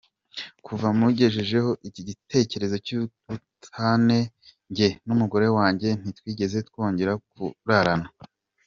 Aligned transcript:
Kuva 0.65 0.87
mugejejeho 0.99 1.71
igitekerezo 1.87 2.75
cy’ubutane, 2.85 4.19
jye 4.75 4.89
n’umugore 5.07 5.47
wanjye 5.57 5.89
ntitwigeze 6.01 6.57
twongera 6.69 7.13
kurarana. 7.29 8.07